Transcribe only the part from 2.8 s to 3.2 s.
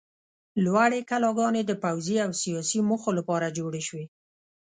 موخو